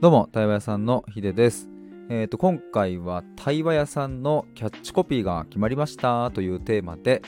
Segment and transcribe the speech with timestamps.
[0.00, 1.68] どうも、対話屋さんのヒデです。
[2.08, 7.20] えっ、と、今回は対話屋さんのキャッチコピーが決まりましたというテーマで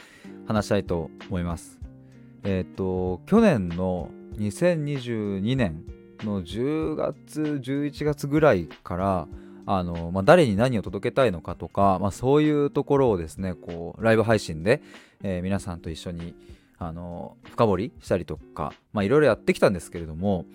[0.46, 1.79] 話したいと思います。
[2.45, 4.09] えっ、と、去年の
[4.39, 5.85] 2022年
[6.21, 9.29] の10月、11月ぐらいから、
[9.66, 14.82] あのまあ、誰に何を届けたいのかとか、まあ、そういうところをですねこうライブ配信で、
[15.23, 16.34] えー、皆さんと一緒に
[16.79, 20.47] あの深掘りしたりとかいろいろやってきたんですけれども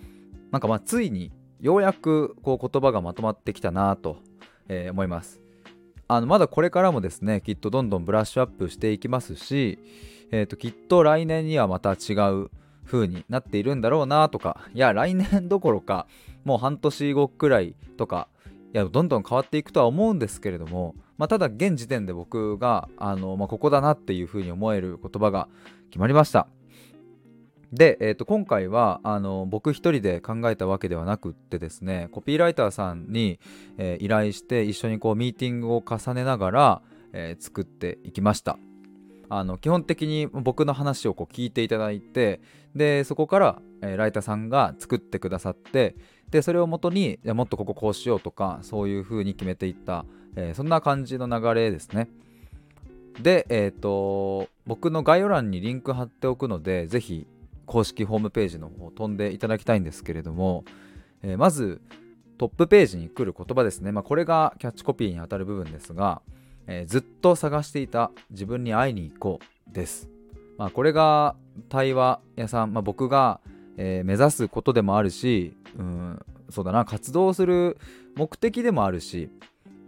[0.50, 4.18] なんかまあついにようやくこう言葉がまとまってきたなと、
[4.68, 5.40] えー、思います。
[6.10, 9.78] あのまだこれからもですねきっとどんどんブラッシュアップしていきますし、
[10.30, 12.50] えー、ときっと来年にはまた違う
[12.86, 16.06] 風になっているんだろうなとかいや来年どころか
[16.44, 18.28] もう半年後くらいとか
[18.72, 25.48] いやどんどん変わっていくとは思うんですけれども、まあ、ただ現時点で僕があの、まあ、ここだなっていう風に思える言葉が
[25.90, 26.48] 決まりました。
[27.72, 33.38] で、えー、と今回はあの僕一人で考えたわけではなくってですねコピーライターさんに、
[33.76, 38.58] えー、依頼して一緒にこうミーティングを重ねながら、えー、作っていきました。
[39.30, 42.40] あの基本的に僕の話をこう聞いていただいて
[42.74, 45.96] でそこから、えー、ライターさんが作ってくださって
[46.30, 50.04] でそれをもとにもっとこここうしようとかそういう風に決めていった、
[50.36, 52.08] えそんな感じの流れですね。
[53.20, 57.26] でえっ、と僕の概要欄にリンク貼っておくのでぜひ
[57.68, 60.64] 公式ホームページの方飛んでいただきたいんですけれども、
[61.22, 61.80] えー、まず
[62.38, 66.22] トップページに来る言葉ですね、まあ、これがキャッチコピーにあたる部分ですが、
[66.66, 70.08] えー、ずっと探していた自分に会いに行こうです、
[70.56, 71.36] まあ、これが
[71.68, 73.40] 対話屋さん、まあ、僕が、
[73.76, 77.76] えー、目指すことでもあるしうんそうだな活動する
[78.16, 79.30] 目的でもあるし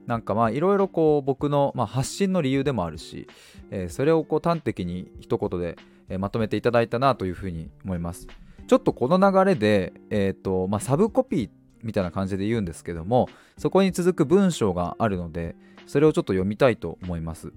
[0.06, 3.28] なんかまあいろいろこう僕の、まあ、発信の理由でもあるし、
[3.70, 5.76] えー、それをこう端的に一言で
[6.10, 8.26] えまとめていただいたなというふうに思います。
[8.66, 11.50] ちょっとこの流れで、えーとまあ、サブコピー
[11.82, 15.56] みたいな感じで言うんですけどもそこに続く文章があるので
[15.86, 17.52] それをちょっと読みたいと思います、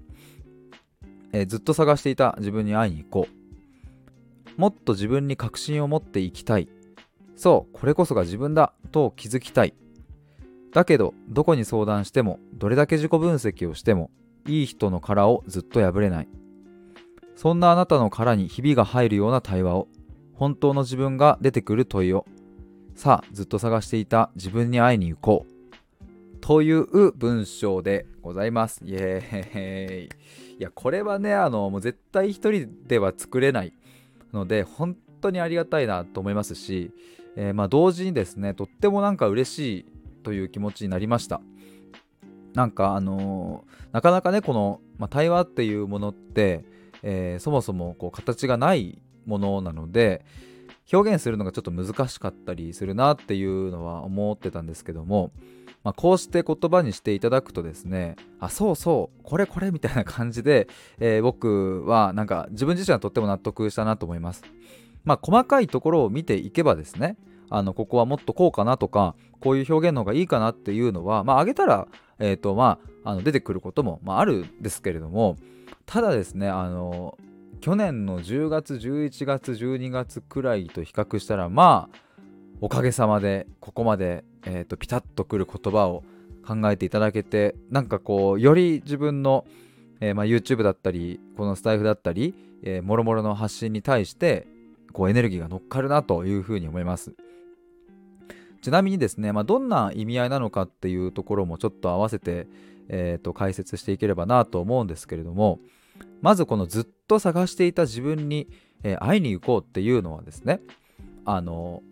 [1.32, 4.60] えー、ずっと探していた自分に会いに行こう。
[4.60, 6.68] もっと自分に確信を持っていきたい。
[7.36, 9.74] そうこれこそが自分だと気づきたい。
[10.72, 14.10] だけどどこに相談してもどれだけ自己分析をしても
[14.46, 16.28] いい人の殻をずっと破れない。
[17.36, 19.88] そんなあなたの殻にひびが入るような対話を、
[20.34, 22.26] 本当の自分が出てくる問いを、
[22.94, 25.54] さあ、ずっと探していた自分に会いに行こう。
[26.40, 28.82] という文章でございます。
[28.84, 30.04] イエーイ。
[30.58, 33.72] いや、これはね、あの、もう絶対一人では作れない
[34.32, 36.92] ので、本当にありがたいなと思いますし、
[37.36, 39.86] えー、まあ同時にですね、とってもなんか嬉しい
[40.22, 41.40] という気持ちになりました。
[42.52, 46.64] なんかあのー、なかなかね、この、まあ、対話っていうものって、
[47.04, 50.24] えー、そもそもこう形がないものなので
[50.92, 55.30] 表現するのがちょっと難しかったりするなっていうのは思ってたんですけども、
[55.82, 64.42] まあ、こうして言葉にしていただくとですねあそうそうこれこれみたいな感じで、えー、僕はなんか自分自身はとっても納得したなと思います。
[65.04, 67.18] まあ、細かいところを見ていけばですね
[67.50, 71.86] あのここはもっとこうかなとかこういう表現の方がいいかなっていうのはまあ上げたら、
[72.18, 75.36] えーとまあ、あの出てくることも、まあ、あるんですけれども
[75.86, 77.18] ただですねあの
[77.60, 81.98] 去年の10月11月12月くらいと比較したらまあ
[82.60, 86.04] おかげさまでここまで、えーと、ピタッとくる言葉を
[86.46, 89.46] 考えていただけてなんかこうより自分の、
[90.00, 94.46] えー、まあ、YouTube だったりこのスタイフだったり、えー、もろもろの発信に対して
[94.92, 97.14] こうエネルギーが乗っかるなというふうに思います。
[98.62, 102.46] ちなみにですね、まあ、どんな意味合いなのかっていうところもちょっと合わせて、
[102.88, 105.60] えー、と解説していければなと思うんですけれども
[106.24, 108.48] まずこのずっと探していた自分に、
[108.82, 110.62] えー、会いに行こうっていうのはですね
[111.26, 111.82] あの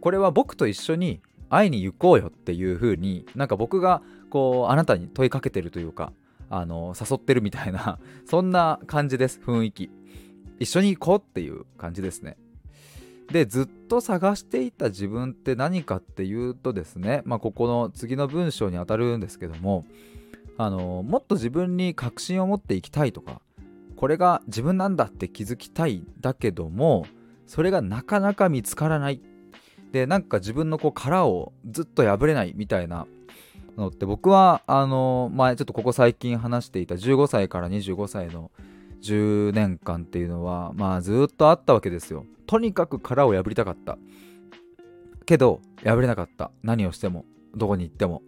[0.00, 4.00] これは僕と一緒に会いに行こうよっていう風になんか僕が
[4.30, 6.14] こうあなたに問いかけてるというか
[6.48, 9.90] あの誘ってるみたいな そんな感じです雰囲気。
[10.60, 12.38] 一緒に行こうっていう感じですね。
[13.30, 19.84] でずっと探していた自分って何かっていうとですねまあここの次の文章にあたるんですけども
[20.56, 23.42] あのもっと自分に確信を持っていきたいとか
[23.96, 27.06] これが自分なんだって気づきたいだけども
[27.46, 29.20] それがなかなか見つからない。
[29.92, 33.06] でなんか自分のこう殻をずっと破れないみたいな
[33.76, 38.50] のって僕はあの前ちょっとここ最近話していた15歳から25歳の
[39.02, 42.26] 10年間っていうのはまあずっとあったわけですよ。
[42.46, 43.98] とにかく殻を破りたかった。
[45.26, 46.50] けど破れなかった。
[46.62, 47.24] 何をしても
[47.54, 48.22] どこに行っても。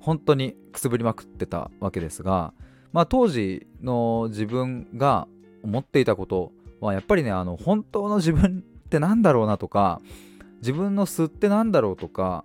[0.00, 2.52] 本当にくすぶりまくってたわけですが、
[2.94, 5.26] まあ、当時の自分が
[5.64, 10.00] 思っていたことはやっぱりねあの本当の自分って何だろうなとか
[10.60, 12.44] 自分の素って何だろうとか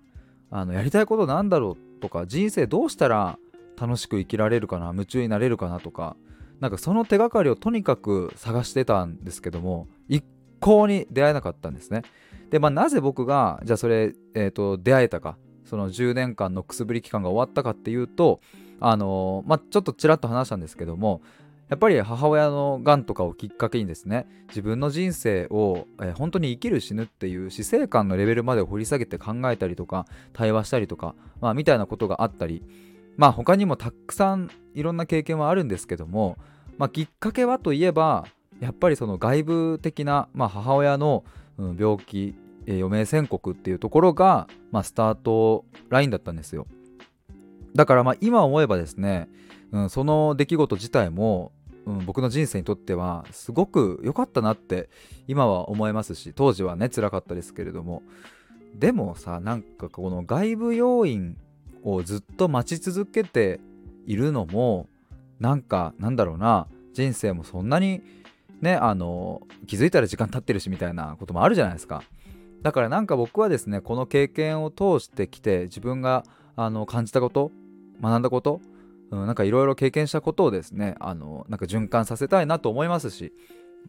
[0.50, 3.38] あのやりたいことなんだろうとか人生どうしたら
[3.80, 6.16] 楽しく生きられるかな夢中になれるかなとか
[6.60, 10.26] なんかその手がかりをとにかく探してたんですけども一
[10.60, 12.02] 向に出会えなかったんですね。
[12.50, 18.40] でまあなぜ僕がじゃあそれ、えーと、出会えたかその10年間のくすぶり期間が終わったかっていうと
[18.80, 21.22] あの、まあちょっとちらっと話したんですけども
[21.70, 32.64] やっぱり母親のがんとかをきっかけにですね自分の人生を、えー、本当に生きる死ぬっていう死生観のレベルまで掘り下げて考えたりとか対話したりとか、まあ、みたいなことがあったり
[33.18, 36.38] まあ他にもたくさんいろんな経験はあるんですけども、
[36.80, 38.26] まあ、きっかけはといえば
[38.60, 41.24] やっぱりその外部的な、まあ、母親の、
[41.58, 42.36] 病気、
[42.66, 46.68] えー、余命宣告っていうところが、まあ、スタートラインだったんですよ。
[47.80, 49.30] だからまあ今思えばですね、
[49.72, 51.54] うん、その出来事自体も、
[51.86, 54.90] うん、僕の人生にとってはすごく良かったなって
[55.30, 58.04] 今は思えますし当時はね辛かったですけれども。
[58.76, 61.38] でもさなんかこの外部要因
[61.82, 63.62] をずっと待ち続けて
[64.06, 64.90] いるのも
[65.40, 68.02] なんかなんだろうな人生もそんなに
[68.60, 72.04] ねあの気づいたら時間経ってるしみたいなこともあるじゃないですか。
[72.62, 76.26] だからなんか僕はですねこの経験を通してきて自分が
[76.58, 77.54] あの感じたこと
[78.02, 78.62] 学んだこと、
[79.12, 83.34] うん、なんかいろいろ経験したことをですねあのなんか循環させたいなと思いますし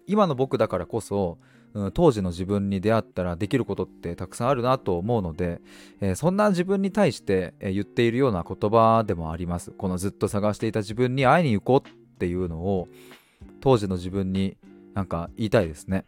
[0.07, 1.39] 今の僕だからこそ
[1.75, 5.61] うん、当時の自分に出会ったらできることってたくさんあるなと思うので、
[6.01, 9.71] えー、そんな自分に対して、え言っているような言葉でもあります。
[9.71, 12.89] このずっと探していた自分に会いに行こうっていうのを
[13.61, 14.57] 当時の自分に
[14.95, 16.05] なんか言いたいですね。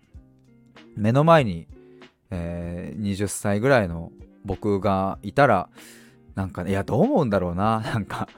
[0.96, 1.68] 目の前に、
[2.30, 4.10] えー、20歳ぐらいの
[4.44, 5.68] 僕がいたら
[6.34, 7.80] なんかねいやどう思うんだろうな。
[7.94, 8.28] なんか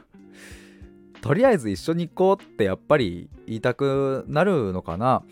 [1.20, 5.22] とりあえず一緒に行こうってやっぱり言いたくなるのかな。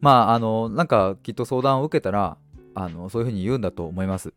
[0.00, 2.36] まああのなんかきっと相談を受けたら
[2.74, 4.34] あのそういうふうに言うんだと思います。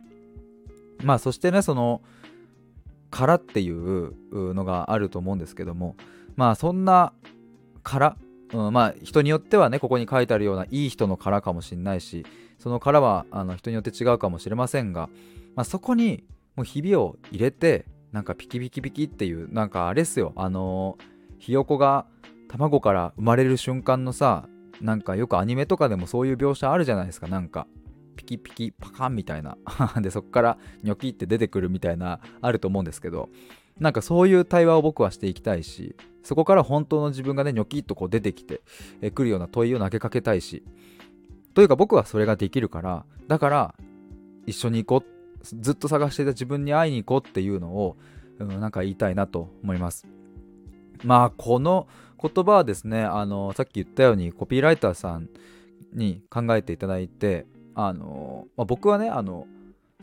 [1.03, 2.01] まあそしてねその
[3.09, 5.95] 殻っていうのがあると思うんですけども。
[6.39, 7.11] まあそんな
[7.83, 8.15] 殻、
[8.53, 12.25] うん、まあ人によってはねここに書いてあるようないい人の殻かもしれないし
[12.59, 15.09] その殻はあの人によって違うかもしれませんが、
[15.55, 16.23] まあ、そこに
[16.59, 20.33] もうひびを入れてなんかピキピキピキっていうなんかあれっすよ。
[20.35, 20.97] あの
[21.37, 22.05] ひよこが
[22.49, 24.49] 卵から生まれる瞬間のさ
[24.81, 27.27] なんかよくアニメとかでもそういう描写あるじゃないですか。
[27.27, 27.65] なんか
[28.17, 29.57] ピキピキパカンみたいな。
[30.03, 33.29] でそっからニョキって出てくるみたいなあると思うんですけど。
[33.79, 38.59] なんかそういう対話を僕はしていきたいしそこから本当の自分がねニョキッとこう出てきて
[39.01, 40.65] えくるような問いを投げかけたいし。
[41.53, 43.75] というか僕はそれができるからだから
[44.45, 47.97] 一緒に行こうずっと探していた自分に会いに行こうっていうのを、
[48.39, 50.07] うん、なんか言いたいなと思います。
[51.03, 51.87] まあこの
[52.21, 55.29] 言葉はですねあのさっき言ったようにコピーライターさん
[55.93, 57.45] に考えていただいて
[57.75, 59.47] あの、まあ、僕はねあの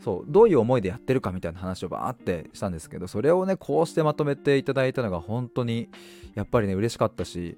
[0.03, 5.89] そうどういう思いでやってるかみたいな話をバーってしたんですけどそれをねこうしてまとめていただいたのが本当に
[6.35, 7.57] やっぱりね嬉しかったし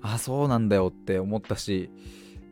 [0.00, 1.90] あそうなんだよって思ったし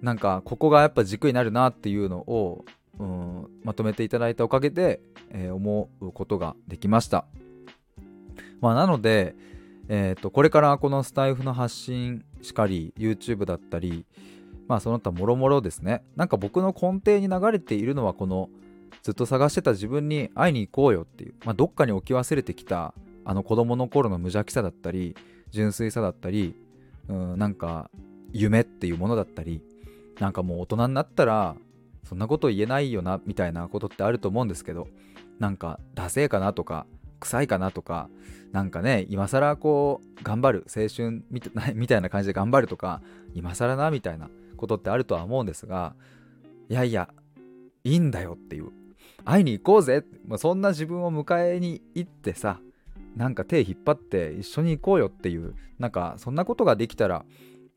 [0.02, 2.64] なんかここがやっぱ軸になるなっていうのを、
[3.00, 5.00] うん、まとめていただいたおかげで、
[5.30, 7.24] えー、思うことができました。
[8.60, 9.34] まあ、なので、
[9.88, 14.04] えーと、これからこのスタイフの発信しかり YouTube だったり
[14.68, 18.50] まあその他もろもろですねなんか僕の根底に流れているのはこの
[19.02, 25.16] ずっと探してた自分に会いに行こうよっていう、まあ、どっかに置き忘れてきたあの子供の頃の無邪気さだったり
[25.50, 26.54] 純粋さだったり
[27.08, 27.90] うんなんか
[28.32, 29.62] 夢っていうものだったり
[30.20, 31.56] なんかもう大人になったら
[32.04, 34.88] そんなこと言えないよなみたいなことってあると思うんですけど
[35.38, 36.86] なんかダセーかなとか
[37.20, 38.08] 臭いかなとか
[38.52, 43.02] なんかね今更こう頑張る青春みたいな感じで頑張るとか
[43.34, 45.94] 今更なみたいなことってあるとは思うんですが
[46.68, 47.10] いやいや
[47.84, 48.70] いいんだよっていう。
[49.24, 52.60] 会いに行こうぜ、まあ、そんな自分を迎えに行ってさ
[53.16, 57.24] なんか手引っ張って一緒に行こうよっていうなんかそんなことができたら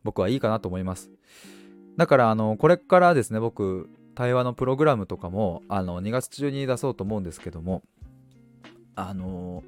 [0.03, 1.10] 僕はいいかなと思います。
[1.98, 7.84] だからあのこれからですね僕対話のプログラムとかもあの2月中に出そうと思うんですけども
[8.96, 9.63] あの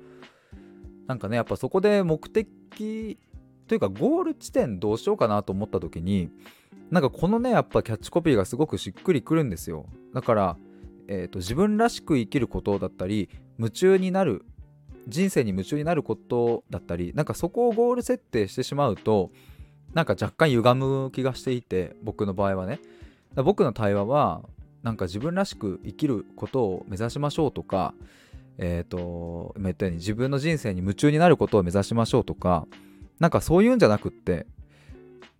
[1.07, 3.17] なんかねやっぱそこで目的
[3.67, 6.29] というかゴール地点どうしようかなと思った時に
[6.91, 9.87] なんかこのねやっぱキャッチコピーがすごくしっくりくるんですよ。
[10.13, 10.57] だから、
[11.07, 14.45] えーと、自分らしく生きることだったり夢中になる
[15.07, 19.31] 人生に夢中になることだったりなんかそこをゴール設定してしまうと
[19.93, 22.79] なんか若干歪む気がしていて僕の場合はね。
[23.43, 24.41] 僕の対話は
[24.83, 27.93] なんか自分らしく生きることを目指しましょうとか
[28.57, 32.67] えっ、ー、と、今言ったように自分の人生に夢中になることを目指しましょうとか、
[33.19, 34.47] なんかそういうんじゃなくって、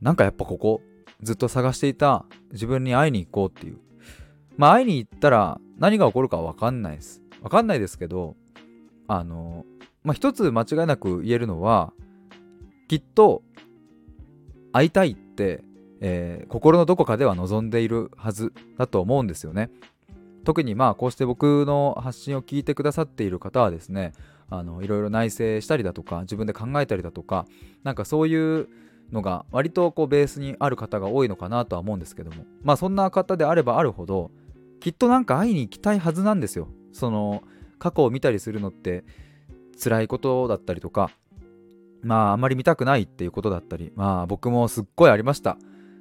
[0.02, 0.82] なんかやっぱここ、
[1.22, 3.80] ずっと探していた自分に会いに行こうっていう。
[4.58, 7.22] まあ会いに行ったら何が起こるかわかんないです。
[7.42, 8.36] 分かんないですけど
[9.08, 9.66] あの
[10.04, 11.94] まあ一つ間違いなく言えるのは
[12.88, 13.44] きっと
[14.72, 15.64] 会いたいって、
[16.02, 19.70] えー、心のどこかでは望んでいるはずだと思うんですよね。
[20.44, 24.14] 特にまあこうして僕の発信を聞いてくださっている方はですね
[24.50, 27.46] あのいろいろ内省したりだとか自分で考えたりだとか
[27.84, 28.70] なんかそういう
[29.12, 32.46] のが割とこうベースにある方が多いのかなとは思うんですけども。
[32.62, 34.32] まあそんな方であればあるほど
[34.80, 36.68] きっとなんか会いに行きたいはずなんですよ。
[36.92, 37.44] その
[37.80, 39.04] 過去を見たりするのって
[39.82, 41.12] 辛いことだったりとか
[42.04, 45.58] まああんまり見たくないっていうことだったりまあ僕もすっごいありました。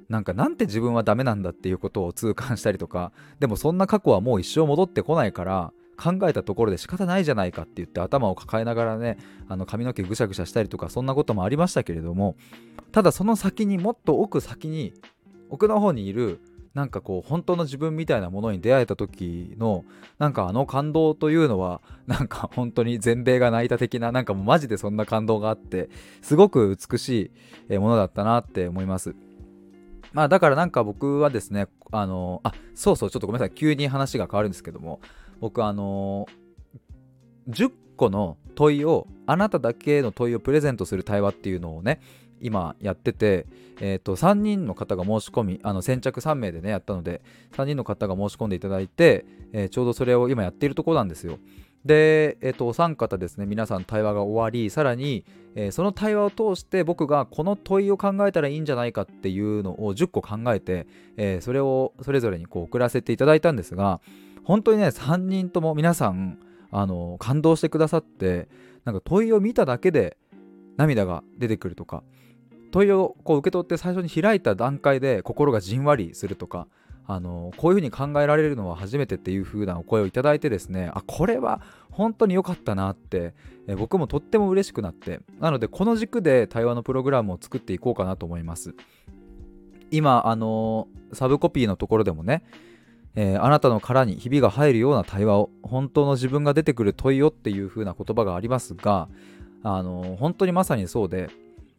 [0.09, 12.35] なんかなんて自分はダメなんだっていうことを痛感したりとかでもそんな過去はもう一生戻ってこないから考えたところで仕方ないじゃないかって言って頭を抱えながらねあの髪の毛ぐしゃぐしゃしたりとかそんなこともありましたけれども
[12.91, 14.93] ただその先にもっと奥先に
[15.49, 16.39] 奥の方にいる
[16.73, 19.85] なんかこう本当の自分みたいなものに出会えた時の
[20.19, 25.89] なんかあの感動というのはなんか本当に全米が泣いた的ななんかもうマジでそんな感動があって
[26.21, 27.31] すごく美し
[27.69, 29.15] いものだったなって思います。
[30.15, 33.53] まあだからなんか僕はですねあのあそうそうちょっとごめんなさい。
[33.53, 35.01] 急に話が変わるんですけども
[35.41, 36.25] 僕あの
[37.49, 41.99] 10個の問いをあなただけの問いをプレゼントする対話っていうのをね
[42.39, 43.45] 今やってて、
[43.81, 47.21] えー、と3人の方が申し込みあの先着3名でねやったので
[47.57, 51.39] 3人の方が申し込んでいただいて、えー、ちょうどそれを今やっているところなんですよ。
[51.85, 55.23] で、えー、とお三方ですね皆さん対話が終わりさらに、
[55.55, 64.01] えー、その対話を通して僕がこの問いを考えたらいいんじゃないかっていうのを10個考えて、えー、それをそれぞれにこう送らせていただいたんですが
[64.43, 66.39] 本当にね3人とも皆さん
[66.71, 68.49] あの感動してくださって
[68.83, 70.17] なんか問いを見ただけで
[70.77, 72.03] 涙が出てくるとか
[72.71, 76.67] 問いをこう受け取って最初に開いた段階で心がじんわりするとか
[77.07, 83.33] あのこういうふうに考えられるのは初めてっていう風なお声をいただいてですねあこれは本当に良かったなって、
[83.67, 88.75] え僕もとっても嬉しくなってなのでこの軸で対話のプログラムを作っていこうかなと思います。
[89.91, 92.43] 今あのサブコピーのところでもね
[93.17, 99.07] えー、あなたの殻にひびが入るような対話を本当の自分が出てくる問いよっていう風な言葉がありますが
[99.63, 101.29] あの本当にまさにそうで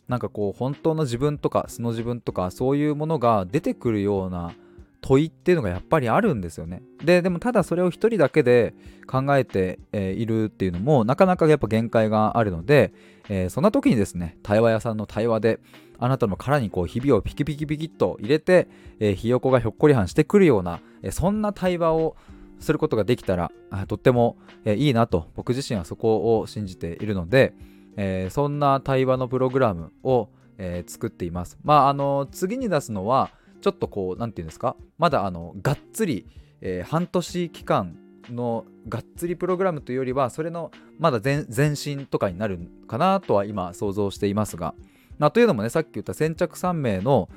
[0.09, 4.53] なんかこう本当の自分とか素の自分とかそういうものが出てくるような
[5.01, 6.83] 問いっていうのがやっぱりあるんですよね。
[7.05, 8.75] ででもただそれを一人だけで
[9.07, 12.93] 考えて、えー、いるっていうのもなかなかやっぱ限界があるので、
[13.29, 15.61] えー、そんな時にですね対話屋さんの対話で
[15.99, 18.69] あなたの殻にこうひびをピキピキピキッと入れて、
[19.01, 22.17] えー、ひよこがひょっこりはんしてくるような、えー、そんな対話を
[22.59, 27.55] することができたらあとっても、えー、いいなと僕自身はそこを信じているので、
[27.97, 31.59] えー、そんな対話のプログラムを、えー、作っています。
[31.63, 33.31] まああの次に出すのは
[33.67, 34.77] ちょっとこう何て言うんですか？
[34.97, 36.25] まだあのがっつり、
[36.61, 37.97] えー、半年期間
[38.31, 40.71] のがっつりプログラムというよりはそれの
[41.01, 44.73] まだ前身とかになるかなとは今想像していますが、
[45.19, 47.29] まあ、というのもねさっき言った先着3名の、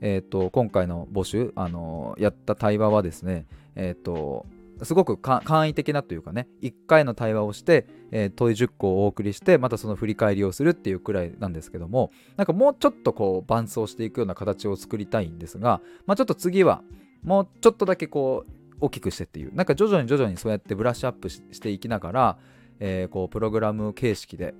[0.00, 4.46] えーと、今回の募集、あのー、やった対話はですねえっ、ー、と
[4.84, 16.82] すごく簡易的なというかね1回の対話をして、えー、問い10個をお送りしてまたその振り返りをするっていうくらいなんですけどもなんかもうちょっとこう伴走していくような形を作りたいんですが、まあ、ちょっと次は
[17.22, 22.38] もうちょっとだけこう大きくしてっていうなんか徐々に徐々にそうやってブラッシュアップしていきながら、
[22.80, 24.54] えー、こうプログラム形式で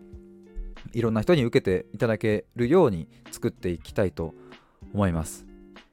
[0.93, 4.35] いろんな人に受けていただけるように作っていきたいと
[4.93, 5.52] 思います。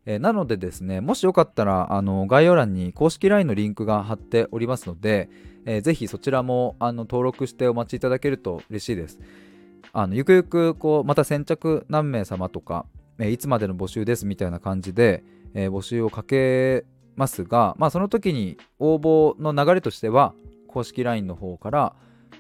[0.10, 5.30] えー、なのでですね、もしよかったらあの概要欄に公式 LINE のリンクが貼っておりますので、
[5.66, 9.20] えー、ぜひそちらもあの登録してお待ちいただけると嬉しいです。
[9.94, 12.88] あのゆくゆくこうまた先着何名様とか、
[13.20, 15.24] えー、いつまでの募集ですみたいな感じで、
[15.54, 16.86] えー、募集をかけ
[17.16, 20.34] ますが、まあ、その時に応募の流れとしては
[20.68, 21.96] 公式 LINE の方から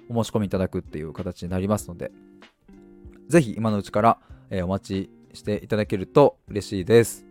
[0.09, 2.11] お申し込みいただくっていう形になりますので、
[3.27, 4.17] ぜひ今のうちから、
[4.49, 7.28] え、お待ちしていただけると嬉しいです。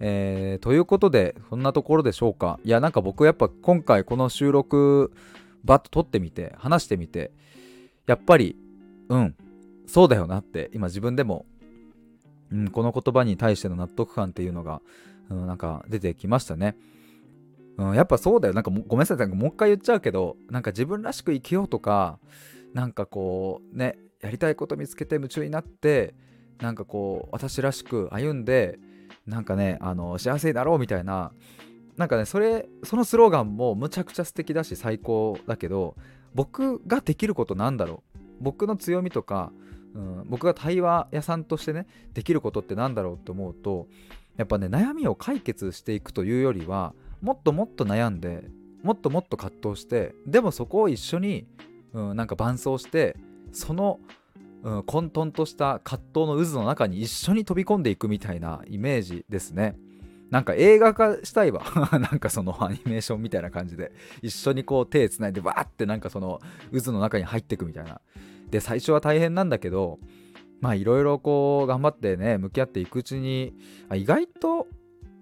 [0.00, 2.60] えー、ということで、そんなところでしょうか。
[2.64, 5.12] いや、なんか僕やっぱ今回この収録、
[5.64, 7.32] バッと撮ってみて、話してみて、
[8.06, 8.56] やっぱり、
[9.08, 9.34] うん、
[9.86, 11.46] そうだよなって、今自分でも、
[12.52, 14.80] うん、この言葉に対しての納得感っていうのが、
[15.30, 16.76] うん、なんか出てきましたね。
[17.78, 18.54] うん、やっぱそうだよ。
[18.54, 19.16] なんかごめんなさい。
[19.16, 22.18] なんかもう一回言っちゃうけど、なんか自分らしく生きようとか、
[22.72, 26.14] なんかこう、ね、やりたいこと見つけて夢中になって、
[26.60, 28.78] なんかこう、私らしく歩んで、
[29.26, 31.32] なんかねあの幸せだろうみたいな
[31.96, 35.96] なんかねそれそのスローガンもむちゃくちゃ素敵だし最高だけど
[36.34, 38.18] 僕ができることなんだろう？
[38.40, 39.50] 僕の強みとか、
[39.94, 43.88] うん、僕が対話屋さんとしてねできることってなんだろうって思うと
[44.36, 46.92] やっぱね悩みを解決していくというよりは
[47.22, 48.44] もっともっと悩んで
[48.82, 51.46] もっともっと葛藤してでもそこを一緒に、
[51.94, 53.16] うん、なんか伴走して
[53.52, 53.98] その、
[54.62, 59.76] うん、混沌とした葛藤の渦の中に一緒に飛び込んでいくみたいなイメージですね。
[60.30, 61.62] なんか映画化したいわ。
[61.92, 66.40] なんかそのアニメーションみたいな感じで一緒にこう手つないでわーってなんかその
[66.72, 68.00] 渦の中に入っていくみたいな。
[68.50, 69.98] で最初は大変なんだけど
[70.60, 73.54] まあいろいろこう頑張ってね向き合っていくうちに
[73.88, 74.68] あ意外と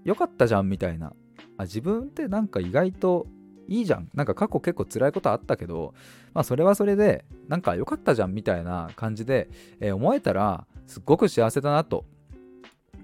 [0.04, 1.12] 良かったじゃんみたいな。
[1.56, 3.26] あ自分ってなんか意外と
[3.68, 4.08] いいじゃん。
[4.14, 5.94] なんか過去結構辛いことあったけど
[6.32, 9.48] まあそれはそれでなんか良かったじゃんみたいな感じで、
[9.80, 12.04] えー、思えたらすっごく幸せだなと。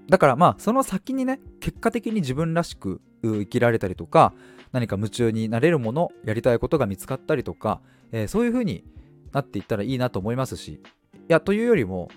[0.09, 4.33] だからまあその先にね結果的に自分らしく生きられたりとか
[4.73, 7.81] 何か夢中になれるものやりたいことが見つかったりとか、
[8.13, 8.85] えー、そういう風に
[9.33, 10.81] なっていったらいいなと思いますし。
[11.29, 12.09] いやというよりも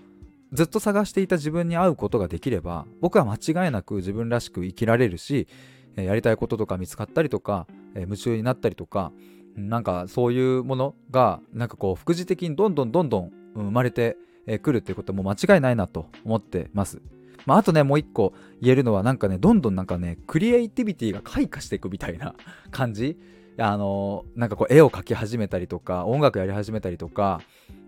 [0.53, 5.47] ずっと探していた自分に合うことができれば僕は間違いなく自分らしく生きられるし、
[5.95, 9.11] やりたいこととか見つかったりとか、え、夢中になったりとか
[9.55, 14.17] なんかそういうものがなんかこう副次的にどんどんどんどん生まれて
[14.61, 17.01] くるっていうことも間違いないなと思ってます。
[17.45, 22.35] まあ、あとね、もう一個言えるのは、なんかね、どんどんなんかね、クリエイティビティが開花していくみたいな
[22.71, 23.17] 感じ。
[23.55, 27.39] あのなんかこう絵を描き始めたりとか音楽やり始めたりとか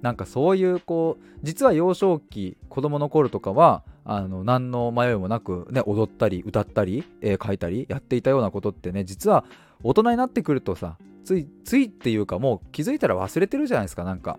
[0.03, 9.45] なんかそういうこう実は幼少期子供の頃とかはあの何の迷いもなく、ね、踊ったり歌ったり絵描いたりやっていたようなことってね実は
[9.83, 14.37] 大人になってくるとさついついっていうかもう気づいたら忘れてるじゃないですかなんか。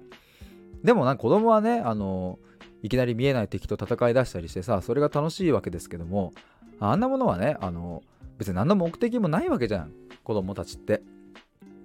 [0.85, 2.39] でもなんか子供はねあの
[2.83, 6.33] いきなり見えない敵と戦い出したりしてさそれが楽しいわけですけども
[6.79, 8.05] あんなものはねあの
[8.39, 9.93] 別に何の目的もないわけじゃん
[10.23, 11.03] 子供たちって。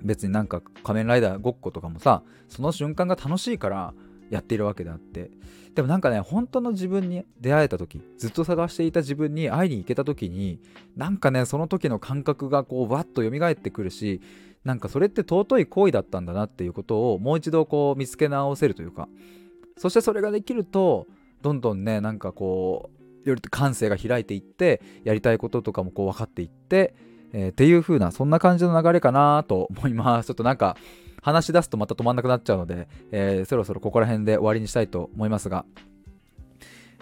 [0.03, 3.93] 別になんか仮面ライダーごっことかもさその瞬間が楽しいから
[4.31, 5.29] やっているわけであって。
[5.75, 10.59] でもなんかね本当の自分に出会えた時ずっと探していた自分に会いに行けた時に
[10.97, 14.19] なんかねその時の感覚がこうわっと蘇ってくるし
[14.65, 19.07] なんかそれって尊い行為だったんだなっていうことをもう一度こう見つけ直せるというか。
[19.77, 21.07] そしてそれができると
[21.41, 22.91] どんどんねなんかこ
[23.25, 26.93] うより感性が開いていってやりたいこととかもこう分かっていって、
[27.33, 30.27] えー、っていう風なそんな感じの流れかなと思います。
[30.27, 30.77] ちょっとなんか
[31.21, 35.65] 話し出すとまた止まんなくなっちゃうので、えー、そろそろここら辺で終わりにしたいと思いますが。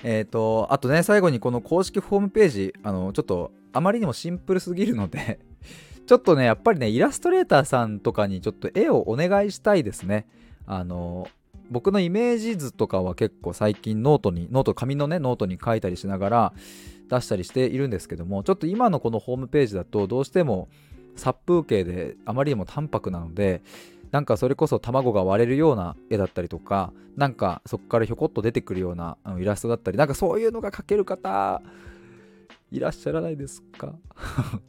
[0.03, 5.39] えっ、ー、とあとね最後にこの公式ホームページあのちょっとあまりにもシンプルすぎるので
[6.07, 10.27] ちょっとねやっぱりねイラストレーターさんとかにちょっと絵をお願いしたいですね。
[10.65, 11.27] あの
[11.69, 16.53] 僕のイメージ図とかは結構最近ノートにノート紙のねノートに書いたりしながら
[17.09, 20.69] 出したりしているんですけどもちょっと今のこのホームページだとどうしても
[21.15, 23.61] 殺風景であまりにも淡白なので
[24.11, 31.61] なんかそれこそ卵が割れるような絵だったりとかなんかそこからひょこっと出てくるようなイラストだったりなんかそういうのが描ける方
[32.71, 33.93] いらっしゃらないですか？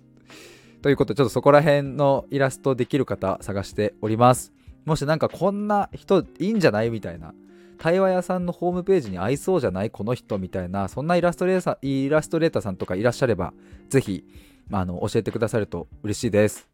[0.83, 4.53] ということでちょっとそこら辺のイラストできる方探しております。
[4.85, 7.35] もしなんかこんな人いいんじゃないみたいな。
[7.79, 10.88] 対話屋さんのホームページに合いそうじゃないこの人みたいな。
[10.88, 13.55] そんなイラストレーターイラストレーターさんとかいらっしゃれば
[13.88, 14.25] ぜひ、
[14.71, 16.69] あ、の教えてくださると嬉しいです。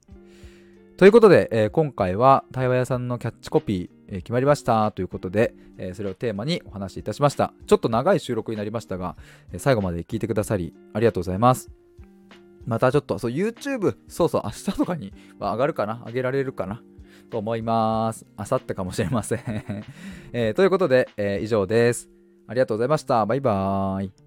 [0.96, 4.90] ということで、えー、今回は対話屋さんのキャッチコピー、えー、決まりました。
[4.92, 7.52] ということで、えー、それをテーマにお話しいたしました。
[7.66, 9.14] ちょっと長い収録になりましたが、
[9.52, 11.70] え最後まで聞いてくださりありがとうございます。
[12.66, 16.02] またちょっとそう YouTube そうそう明日とかには上がるかな？
[16.06, 16.82] 上げられるかな？
[17.26, 18.26] と思います。
[18.36, 19.40] あさってかもしれません
[20.32, 22.08] えー、ということで、えー、以上です。
[22.48, 23.26] ありがとうございました。
[23.26, 24.25] バイバーイ。